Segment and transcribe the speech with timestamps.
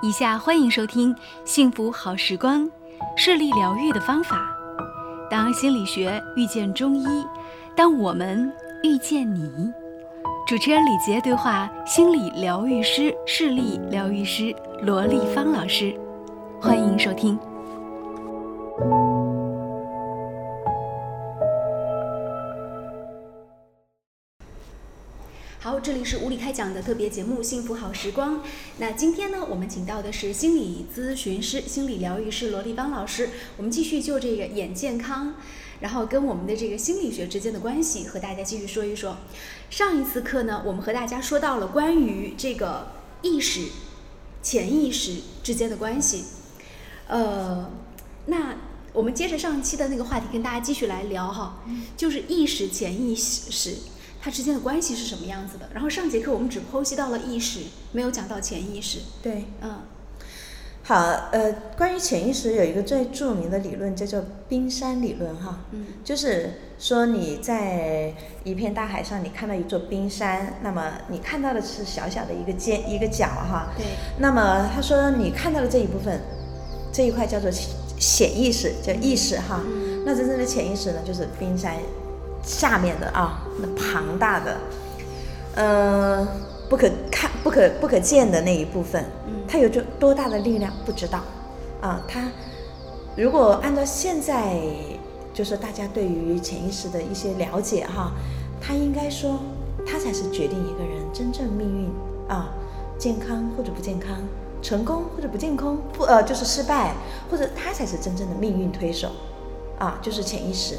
[0.00, 1.12] 以下欢迎收听
[1.44, 2.64] 《幸福好时光》，
[3.16, 4.48] 视力疗愈的方法。
[5.28, 7.04] 当心理学遇见中医，
[7.74, 8.48] 当我们
[8.84, 9.50] 遇见你。
[10.46, 15.92] 主持人李杰对话心理疗愈师、视力疗愈师罗丽芳老师，
[16.60, 17.36] 欢迎收听。
[25.60, 28.36] 好，这里是无理开讲的特别节目《幸福好时光》。
[28.78, 33.30] 那今天呢，我们请到的是心理咨询师、心理疗愈师罗丽芳老师。
[33.56, 35.34] 我们继续就这个眼健康，
[35.80, 39.16] 然后跟我们的这个心理学之间的关系，和大家继续说一说。
[39.68, 43.62] 上一次课呢，我们和大家说到了关于这个意识、
[44.40, 46.26] 潜意识之间的关系。
[47.08, 47.68] 呃，
[48.26, 48.54] 那
[48.92, 51.64] 我们接着上期的那个话题，跟大家继续来聊哈，
[51.96, 53.74] 就是意识、潜意识。
[54.28, 55.70] 它之间的关系是什么样子的？
[55.72, 57.60] 然后上节课我们只剖析到了意识，
[57.92, 58.98] 没有讲到潜意识。
[59.22, 59.78] 对，嗯，
[60.82, 60.96] 好，
[61.32, 68.12] 呃，关于潜意识有一个最著名的理论叫做冰山理论，哈，嗯，就是说你在
[68.44, 73.86] 一片大海上，你看到一座冰山，那么你看到的是小小的一个尖一个角，哈，对，
[74.18, 76.20] 那么他说你看到的这一部分，
[76.92, 77.50] 这一块叫做
[77.98, 79.62] 潜意识，叫意识，哈，
[80.04, 81.78] 那真正的潜意识呢，就是冰山。
[82.42, 84.56] 下面的啊，那庞大的，
[85.54, 86.26] 呃，
[86.68, 89.04] 不可看、不可不可见的那一部分，
[89.46, 91.20] 它有着多大的力量不知道，
[91.80, 92.28] 啊，它
[93.16, 94.56] 如果按照现在
[95.34, 98.12] 就是大家对于潜意识的一些了解哈，
[98.60, 99.38] 它应该说，
[99.86, 101.90] 它才是决定一个人真正命运
[102.28, 102.48] 啊，
[102.98, 104.16] 健康或者不健康，
[104.62, 106.94] 成功或者不健康，不呃就是失败，
[107.30, 109.08] 或者它才是真正的命运推手，
[109.78, 110.78] 啊，就是潜意识。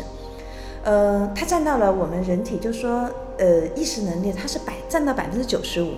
[0.83, 5.94] 呃，它占到了我们人体，就是说，呃，意识能力，它是百占到百分之九十五，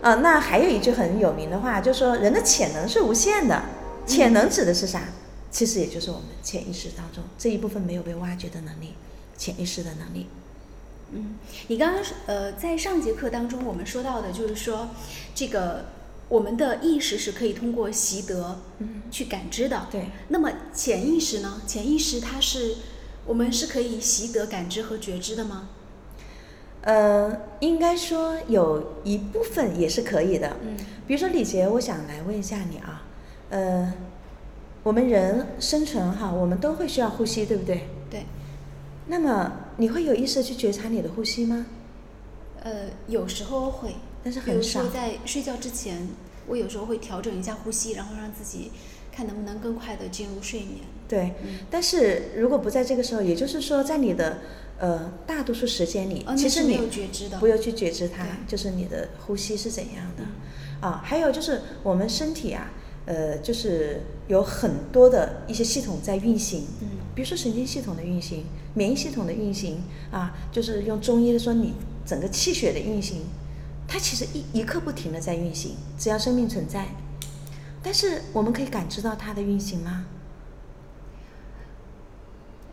[0.00, 3.62] 啊，那还有一句很有名的话，就是说，人的潜能是无限的，
[4.06, 5.02] 潜能指的是啥？
[5.50, 8.94] 其实也就是我们潜意识当中这一部分没有被挖掘的能力，
[9.36, 10.26] 潜意识的能力。
[11.12, 11.36] 嗯，
[11.68, 14.88] 你刚刚呃，在上节课当中我们说到的，就是说，
[15.34, 15.86] 这个
[16.28, 19.86] 我们的意识是可以通过习得，嗯，去感知的。
[19.90, 20.06] 对。
[20.28, 21.60] 那么潜意识呢？
[21.66, 22.76] 潜意识它是。
[23.28, 25.68] 我们是可以习得感知和觉知的吗？
[26.80, 30.56] 呃，应该说有一部分也是可以的。
[30.62, 33.04] 嗯，比如说李杰，我想来问一下你啊，
[33.50, 33.92] 呃，
[34.82, 37.88] 我们人生存哈，我们都会需要呼吸，对不对？
[38.08, 38.24] 对。
[39.08, 41.66] 那么你会有意识去觉察你的呼吸吗？
[42.62, 44.86] 呃，有时候会，但是很少。
[44.86, 46.08] 在睡觉之前，
[46.46, 48.70] 我有时候会调整一下呼吸，然后让自己
[49.18, 50.82] 看能不能更快的进入睡眠。
[51.08, 51.32] 对，
[51.68, 54.38] 但是如果不在这个时候，也就是说，在你的
[54.78, 56.76] 呃大多数时间里，其实你
[57.40, 61.02] 不要去觉知它，就是你的呼吸是怎样的啊。
[61.04, 62.70] 还有就是我们身体啊，
[63.06, 66.86] 呃，就是有很多的一些系统在运行，嗯，
[67.16, 71.74] 比如说神经系统的运行、免疫系统的运行啊，就是用中医的说，你
[72.06, 73.22] 整个气血的运行，
[73.88, 76.86] 它其实一一刻不停的在运行，只要生命存在。
[77.82, 80.06] 但是我们可以感知到它的运行吗？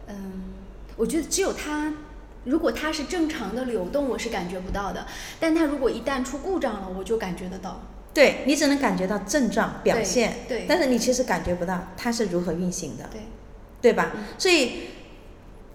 [0.07, 0.43] 嗯，
[0.95, 1.93] 我觉得只有它，
[2.43, 5.05] 如果它是正常的流动，我是感觉不到的。
[5.39, 7.81] 但它如果一旦出故障了，我就感觉得到。
[8.13, 13.21] 对你只能感觉到症状表现，对，但是你其实感觉不到它是如何运行的，对，
[13.81, 14.11] 对吧？
[14.37, 14.89] 所以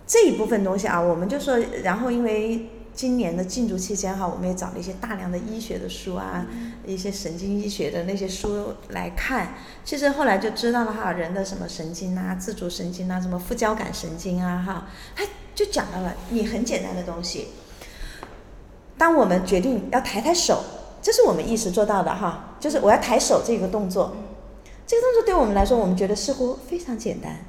[0.07, 2.69] 这一部分东西啊，我们就说，然后因为。
[3.01, 6.47] 今年的禁足期间哈，我们也找了一些大量的医学的书啊，
[6.85, 9.55] 一些神经医学的那些书来看。
[9.83, 15.25] 其实后来就知道了哈，人的什么神经啊，自主神经啊，什么副交感神经啊，哈，他
[15.55, 17.47] 就讲到了你很简单的东西。
[18.99, 20.63] 当我们决定要抬抬手，
[21.01, 24.15] 这是我们意识做到的哈，就是我要抬手这个动作，
[24.87, 27.47] 这个动作对我们来说，我们觉得似乎非常简单。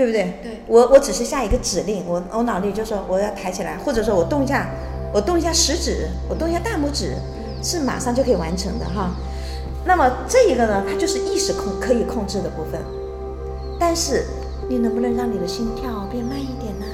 [0.00, 0.32] 对不对？
[0.42, 4.70] 对，我我只是下一个指令，我我脑力就说我要抬起来，或者说我动一下，
[5.12, 7.16] 我动一下食指，我动一下大拇指，
[7.62, 9.10] 是马上就可以完成的哈。
[9.84, 12.80] 那么这一个呢，它就是意识控可以控制的部分。
[13.78, 14.24] 但是
[14.70, 16.86] 你能不能让你的心跳变慢一点呢？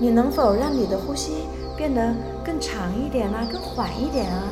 [0.00, 1.46] 你能否让你的呼吸
[1.76, 4.44] 变得更长一点啊，更缓一点啊？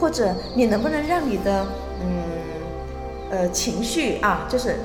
[0.00, 1.66] 或者你能不能让你的
[2.00, 2.06] 嗯
[3.32, 4.76] 呃情绪啊，就是。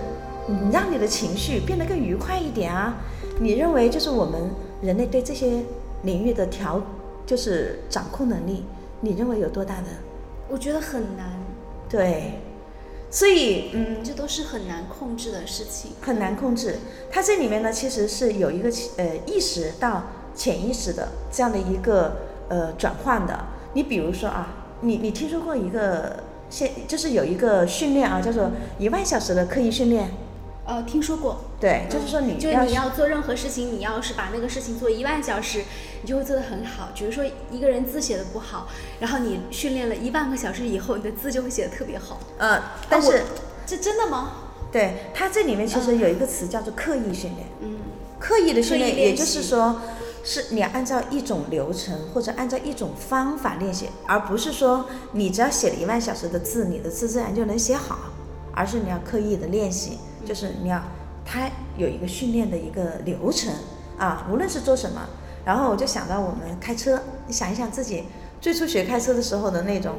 [0.48, 2.96] 你让你的情绪变得更愉快一点啊！
[3.40, 4.50] 你认为就是我们
[4.82, 5.64] 人类对这些
[6.04, 6.82] 领域的调，
[7.26, 8.64] 就是掌控能力，
[9.02, 9.88] 你认为有多大的？
[10.50, 11.32] 我觉得很难。
[11.90, 12.40] 对，
[13.12, 15.92] 所以嗯，这都是很难控制的事情。
[16.02, 16.76] 很难控制。
[17.12, 20.04] 它这里面呢，其实是有一个呃意识到
[20.34, 22.16] 潜意识的这样的一个
[22.48, 23.38] 呃转换的。
[23.74, 28.50] 你比如说啊，你你听说过一个现就是有一个训练啊，叫做
[28.80, 30.10] 一万小时的刻意训练。
[30.68, 31.46] 呃，听说过。
[31.60, 35.64] 对，就是说你就是你要做任何事情，你要是把那个事情做一万小时，
[36.02, 36.90] 你就会做得很好。
[36.94, 38.68] 比如说一个人字写的不好，
[39.00, 42.19] 然后你训练了一万个小时以后，你的字就会写的特别好。
[42.38, 43.24] 呃，但是啊
[43.66, 44.34] 这真的吗？
[44.69, 47.48] 对它这里面其实有一个词叫做刻意训练。
[47.62, 47.80] 嗯，
[48.20, 49.81] 刻意的训练也就是说，
[50.25, 57.98] 是你按照一种流程或者按照一种方法练习，而不是说你只要写了一万小时的字，你的字自然就能写好，
[58.54, 60.81] 而是你要刻意的练习，就是你要
[61.25, 63.53] 它有一个训练的一个流程
[63.97, 65.01] 啊，无论是做什么。
[65.45, 68.03] 然后我就想到我们开车，你想一想自己
[68.41, 69.94] 最初学开车的时候的那种，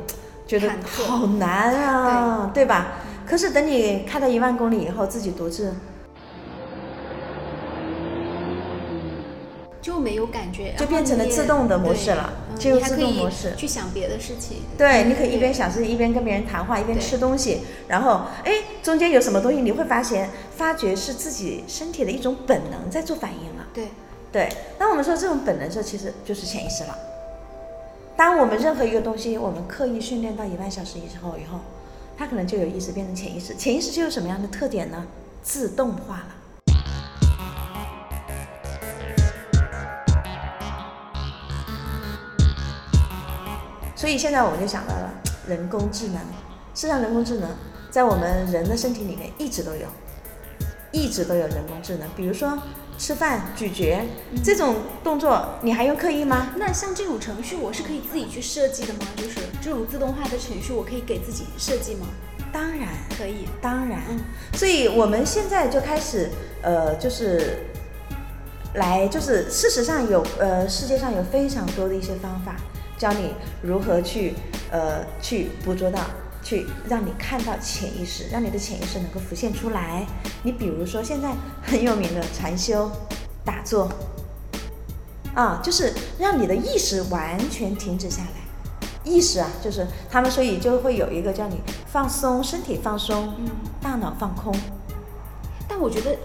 [0.46, 2.98] 觉得好难啊，对吧？
[3.26, 5.74] 可是等你开到一万公里以后，自己独自
[9.80, 14.58] 就没有感觉，就变成了自动的模式了进入自动模式去想别的事情。
[14.76, 18.52] 对，你可以一边想事情一边跟别人谈话，一边吃东西，然后哎，
[18.82, 23.66] 中间有什么东西，你会发现，发觉是自己身体的一种本能在做反应了。
[23.74, 23.88] 对，
[24.32, 24.48] 对，
[24.78, 26.96] 那我们说这种本能的时候，其实就是潜意识了。
[28.16, 31.60] 当我们任何一个东西，我们刻意训练到一万小时以后，以后，
[32.16, 33.54] 它可能就有意识变成潜意识。
[33.54, 35.06] 潜意识就有什么样的特点呢？
[35.42, 36.34] 自动化了。
[43.94, 45.12] 所以现在我们就想到了
[45.46, 46.16] 人工智能。
[46.74, 47.50] 事实上，人工智能
[47.90, 49.86] 在我们人的身体里面一直都有，
[50.92, 52.08] 一直都有人工智能。
[52.16, 52.56] 比如说
[52.98, 54.04] 吃饭、咀嚼
[54.42, 56.48] 这种动作，你还用刻意吗？
[56.56, 59.00] 那像这种程序，我是可以自己去设计的吗？
[59.16, 62.06] 就是这种自动化的程序，我可以给自己设计吗？
[62.52, 63.46] 当然，可以。
[63.60, 64.00] 当然。
[64.08, 64.18] 嗯
[64.54, 66.30] 所以我们现在就开始，
[66.62, 67.58] 呃，就是
[68.74, 72.56] 来，就是事实上有，呃，世界上有非常多的一些方法，
[72.96, 74.34] 教你如何去，
[74.72, 76.00] 呃，去捕捉到，
[76.42, 80.06] 去让你看到潜意识，让你的潜意识能够浮现出来。
[80.42, 82.90] 你比如说现在很有名的禅修、
[83.44, 83.90] 打坐，
[85.34, 88.30] 啊，就是让你的意识完全停止下来。
[89.04, 93.48] 意识啊，就是他们所以就会有一个叫你放松，身体放松，嗯，
[93.80, 94.54] 大脑放空。
[95.66, 96.16] 但我觉得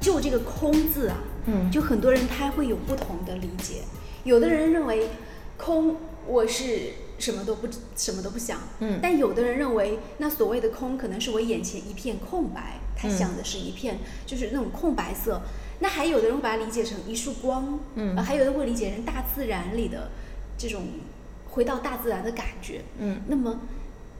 [0.00, 1.16] 就这个“空”字啊，
[1.46, 3.82] 嗯就很多人他会有不同的理解。
[4.24, 5.08] 有的人认为
[5.56, 5.96] 空
[6.26, 6.92] 我是
[7.22, 15.40] 什么都不什么都不想，嗯但有的人认为那所谓的空可能是我眼前一片空白，他嗯想的是一片就是那种空白色。
[15.78, 17.78] 那还有的人会把它理解成一束光，
[18.24, 20.10] 还有的会理解成大自然里的
[20.58, 20.82] 这种
[21.50, 22.82] 回到大自然的感觉。
[22.98, 23.60] 嗯，那么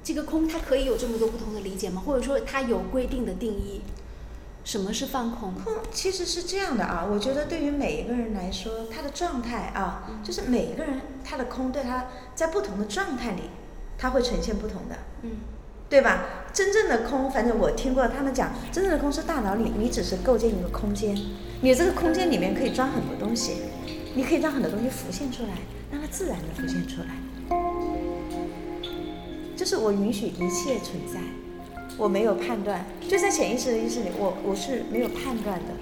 [0.05, 2.03] 这个空它可以有这么多不同的理解吗？
[2.07, 3.81] 或者说它有规定的定义？
[4.65, 5.55] 什么是放空？
[5.55, 13.43] 空其实是这样的啊，我觉得对于每一个人来说，他的状态啊，就是每一个人他的空对他在不同的状态里，
[13.99, 15.31] 他会呈现不同的，嗯
[15.89, 16.25] 对吧？
[16.55, 21.15] 真正的空，反正我听过他们讲，真正的空是大脑里你只是构建一个空间，
[21.61, 23.57] 你这个空间里面可以装很多东西，
[24.15, 25.51] 你可以让很多东西浮现出来，
[25.91, 27.09] 让它自然的浮现出来。
[29.55, 31.21] 就是我允许一切存在，
[31.99, 35.75] 我没有判断，就在潜意识的意识里，我我是没有判断的，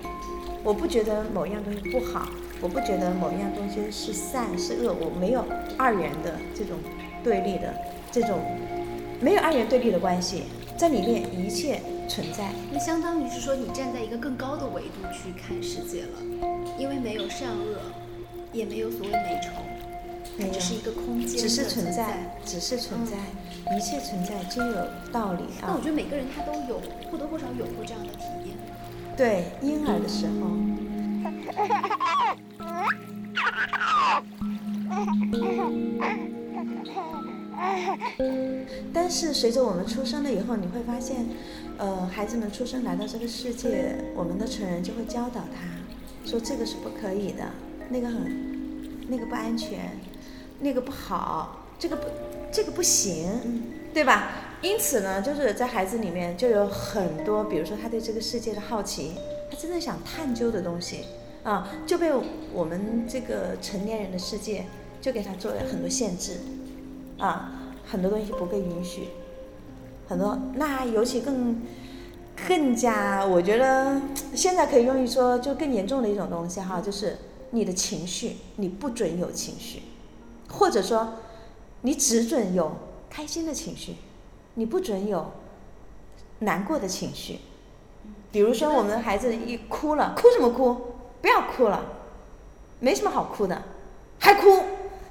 [0.63, 2.29] 我不觉得某样东西不好，
[2.61, 5.45] 我不觉得某一样东西是善是恶，我没有
[5.79, 6.77] 二元的这种
[7.23, 7.75] 对立的
[8.11, 8.41] 这种
[9.21, 10.45] 没有二元对立的关系，
[10.77, 12.51] 在里面一切存在。
[12.73, 16.19] 那相当于是说你站在一个更高的维度去看世界了，
[16.79, 17.79] 因为没有善恶，
[18.53, 19.51] 也没有所谓美丑，
[20.39, 23.17] 它没有只是一个空间只是存存在，只是存在，
[23.77, 25.67] 一切存在皆有道理啊。
[25.69, 25.81] 那我。
[25.81, 28.57] 觉得每个人他都有或多或少有过这样的体验。
[29.17, 30.51] 对，婴儿的时候，
[38.93, 41.27] 但是随着我们出生了以后，你会发现，
[41.77, 45.67] 呃，孩子们出生来到这个世界，我们的成人就会教导他，
[46.25, 47.45] 说这个是不可以的，
[47.91, 49.91] 那个很，那个不安全，
[50.61, 52.05] 那个不好，这个不，
[52.53, 54.31] 这个不行，对吧？
[54.63, 59.13] 因此呢，就是在孩子里面就有很多，比如说他对这个世界的好奇，
[59.51, 61.07] 他真的想探究的东西
[61.43, 62.11] 啊，就被
[62.53, 64.67] 我们这个成年人的世界
[65.01, 66.41] 就给他做了很多限制
[67.17, 69.09] 啊，很多东西不被允许，
[70.07, 71.63] 很多那尤其更
[72.47, 73.99] 更加，我觉得
[74.35, 77.17] 现在可以用于说就更严重的一种东西哈，就是
[77.53, 79.81] 你的情绪，你不准有情绪，
[80.51, 81.15] 或者说
[81.83, 82.73] 你只准有
[83.09, 83.97] 开心的情绪，
[84.55, 85.33] 你不准有
[86.41, 87.39] 难过的情绪。
[88.33, 90.95] 比如说，我们的孩子一哭了，哭什么哭？
[91.21, 91.85] 不要哭了，
[92.79, 93.63] 没什么好哭的，
[94.19, 94.43] 还哭，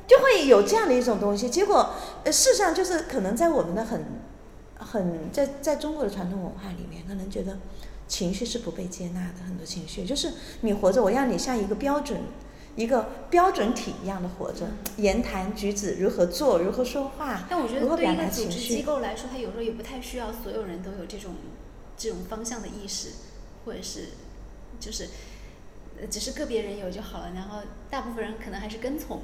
[0.08, 1.50] 就会有这样的一种东西。
[1.50, 1.94] 结果，
[2.24, 4.06] 呃，事实上就是可能在我们的很
[4.78, 7.58] 很在在中国的传统文化里面，可能觉得
[8.08, 10.32] 情绪是不被接纳的，很多情绪就是
[10.62, 12.22] 你活着，我让你像一个标准。
[12.76, 18.84] 一个标准体一样的活着，言谈举止如何做，如何说话，但我觉得对一个组织机。
[18.84, 21.34] 构来说，它有时候也不太需要所有人都有这种
[21.98, 23.10] 这种方向的意识，
[23.66, 24.10] 或者是
[24.80, 25.10] 就是
[26.00, 27.60] 呃只是个别人有就好了，然后
[27.90, 29.20] 大部分人可能还是跟从。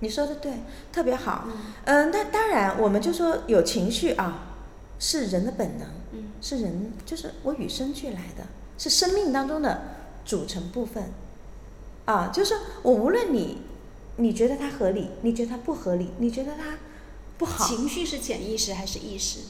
[0.00, 0.52] 你说的对，
[0.92, 1.44] 特别好。
[1.46, 1.52] 嗯
[1.84, 4.46] 嗯，那当然，我们就说有情绪啊，
[4.98, 8.46] 是人的本能，嗯是人，就是我与生俱来的，
[8.78, 9.82] 是生命当中的
[10.24, 11.10] 组成部分。
[12.06, 13.58] 啊，就是我无论你，
[14.16, 16.78] 你觉得它合理，你觉得它不合理，你觉得它
[17.36, 19.40] 不好，情绪是潜意识还是意识？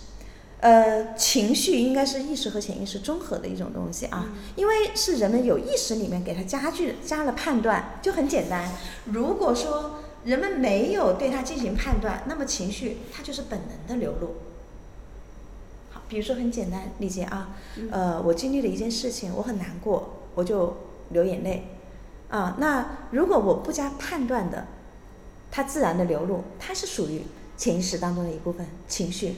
[0.61, 8.73] 呃，情绪应该是意识和潜意识综合的一种东西啊，因为是人们有意识里面给它加剧加了判断，就很简单。
[9.05, 14.37] 如果说人们没有对它进行判断，那么情绪它就是本能的流露。
[15.91, 17.55] 好，比如说很简单理解啊，
[17.91, 20.79] 呃，我经历了一件事情，我很难过，我就
[21.11, 21.69] 流眼泪。
[22.29, 24.67] 啊，那如果我不加判断的，
[25.51, 27.23] 它自然的流露，它是属于
[27.57, 29.37] 潜意识当中的一部分情绪。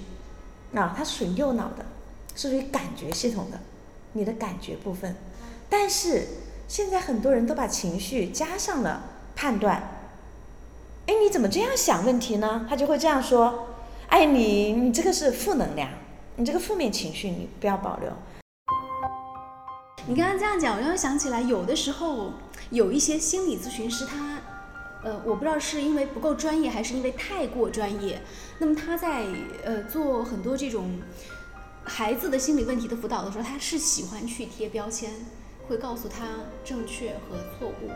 [0.75, 1.87] 啊，它属于右脑的，
[2.35, 3.59] 是属于感觉系统的，
[4.13, 5.17] 你的感觉部分。
[5.71, 6.27] 但是
[6.67, 9.03] 现在很多人都把情绪加上了
[9.35, 9.95] 判断。
[11.07, 12.67] 哎，你怎么这样想问题呢？
[12.69, 13.69] 他就会这样说：
[14.09, 15.89] 哎，你你这个是负能量，
[16.37, 18.11] 你这个负面情绪你不要保留。
[20.07, 22.33] 你刚刚这样讲，我让我想起来，有的时候
[22.71, 24.41] 有一些心理咨询师他，
[25.03, 28.21] 呃，我不知道是因为不够专业，还是因为太过专业。
[28.59, 29.25] 那么他在
[29.65, 31.01] 呃做很多这种
[31.85, 35.11] 孩子的心理问题的辅导的时候，他是喜欢去贴标签，
[35.69, 36.27] 会告诉他
[36.65, 37.91] 正确和错误，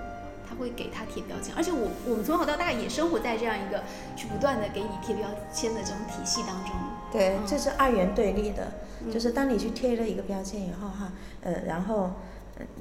[0.48, 1.54] 他会给他贴标签。
[1.54, 3.82] 而且我我们从小到大也生活在这样一个
[4.16, 6.72] 去不断的给你贴标签的这种体系当中。
[7.12, 8.72] 对，嗯这是二元对立的，
[9.12, 11.12] 就是当你去贴了一个标签以后哈，
[11.42, 12.14] 呃，然后，呃，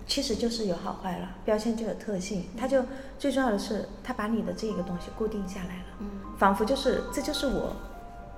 [0.05, 2.83] 其实就是有好坏了，标签就有特性，它就
[3.17, 7.75] 最重要的是，它把你的这个东西固定下来了，嗯仿佛就是这就是我，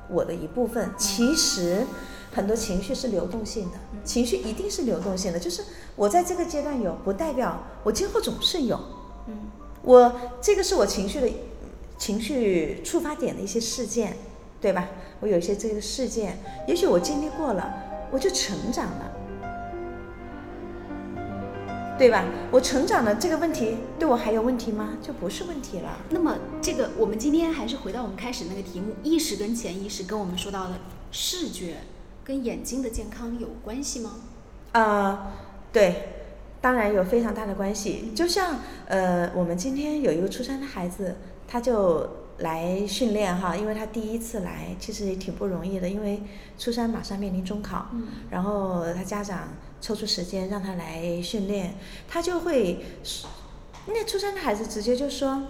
[0.09, 0.91] 我的一部分。
[0.97, 1.85] 其实
[2.31, 5.63] 很多情绪是流动性的，情绪一定是流动性的，就是
[5.95, 8.79] 我在这个阶段有，不代表我今后总是有。
[9.27, 9.37] 嗯
[9.81, 11.29] 我这个是我情绪的
[11.97, 14.15] 情绪触发点的一些事件，
[14.61, 14.87] 对吧？
[15.19, 16.37] 我有一些这个事件，
[16.67, 17.73] 也许我经历过了，
[18.09, 19.11] 我就成长了，
[21.97, 22.25] 对吧？
[22.51, 24.97] 我成长了，这个问题对我还有问题吗？
[25.01, 25.97] 就不是问题了。
[26.09, 30.73] 那么，这个我们今天还是回到我们开始那个题目，意识跟潜意识跟我们说到的
[31.11, 31.77] 视觉
[32.23, 34.15] 跟眼睛的健康有关系吗？
[34.73, 35.31] 呃、
[35.71, 36.09] 对，
[36.59, 38.11] 当然有非常大的关系。
[38.15, 41.15] 就像呃，我们今天有一个初三的孩子，
[41.47, 42.09] 他就
[42.39, 46.23] 来训练哈，因为他第一次来，其实也挺不容易的，因为
[46.57, 49.49] 初三马上面临中考，嗯然后他家长
[49.83, 51.75] 抽出时间让他来训练，
[52.07, 52.79] 他就会，
[53.87, 55.43] 那初三的孩子直接就说，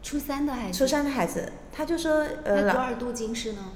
[0.00, 3.72] 初三的孩子，初三的孩子他就说，呃，那多少度近视呢？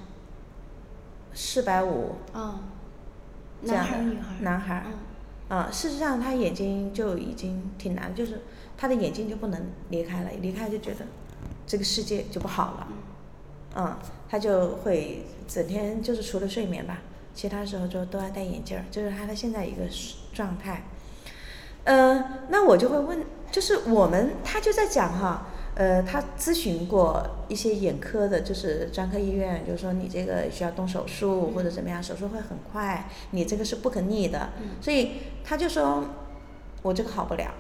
[1.35, 2.15] 四百五。
[2.33, 2.61] 哦，
[3.67, 4.43] 这样的男孩儿女孩儿？
[4.43, 4.85] 男孩儿。
[4.87, 5.59] 嗯。
[5.59, 8.43] 啊，事实上他眼睛就已经挺难，就是
[8.77, 11.05] 他的眼睛就不能离开了，离开就觉得
[11.67, 12.89] 这个世界就不好了，
[13.75, 17.03] 嗯，他就会整天就是除了睡眠吧，
[17.39, 19.83] 其他时候就都要戴眼镜儿，就是他的现在一个
[20.35, 20.83] 状态。
[21.85, 35.13] 呃，那我就会问，就是我们他就在讲哈，呃，他咨询过一些眼科的，就是专科医院，就是说你这个需要动手术或者怎么样，手术会很快，你这个是不可逆的，嗯所以
[35.45, 36.03] 他就说，
[36.83, 37.55] 我这个好不了，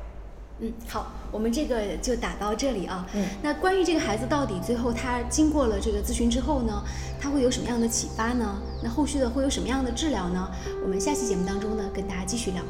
[0.60, 3.06] 嗯，好，我们这个就打到这里啊。
[3.14, 6.82] 嗯那关于这个孩子到底最后他经过了这个咨询之后呢，
[7.20, 8.60] 他会有什么样的启发呢？
[8.82, 10.50] 那后续的会有什么样的治疗呢？
[10.82, 12.62] 我们下期节目当中呢，跟大家继续聊。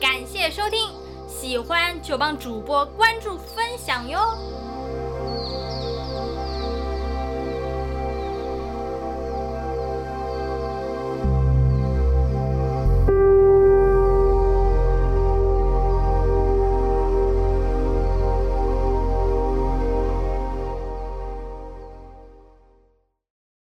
[0.00, 0.92] 感谢收听，
[1.26, 4.20] 喜欢就帮主播关注分享哟。